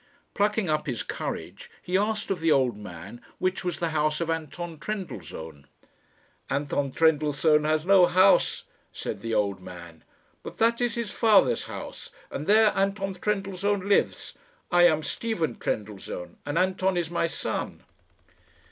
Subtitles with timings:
[0.33, 4.31] Plucking up his courage, he asked of the old man which was the house of
[4.31, 5.67] Anton Trendellsohn.
[6.49, 10.03] "Anton Trendellsohn has no house," said the old man;
[10.41, 14.33] "but that is his father's house, and there Anton Trendellsohn lives.
[14.71, 17.83] I am Stephen Trendellsohn, and Anton is my son."